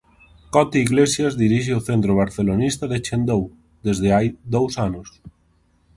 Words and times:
Cote 0.55 0.79
Iglesias 0.85 1.33
dirixe 1.43 1.71
o 1.79 1.85
centro 1.89 2.11
barcelonista 2.21 2.85
de 2.91 2.97
Chendou 3.05 3.43
desde 3.85 4.07
hai 4.15 4.27
dous 4.53 4.73
anos. 4.87 5.07